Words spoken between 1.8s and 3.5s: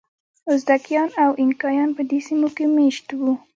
په دې سیمو کې مېشت وو.